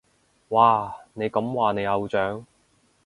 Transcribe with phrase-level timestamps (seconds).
[0.49, 2.43] 哇，你咁話你偶像？